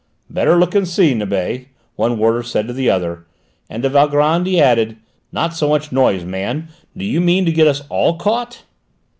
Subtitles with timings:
[0.31, 3.27] "Better look and see, Nibet," one warder said to the other,
[3.69, 4.97] and to Valgrand he added:
[5.31, 6.69] "Not so much noise, man!
[6.97, 8.63] Do you mean to get us all caught?"